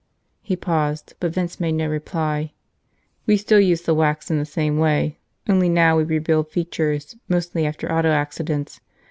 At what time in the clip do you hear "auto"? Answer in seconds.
7.91-8.09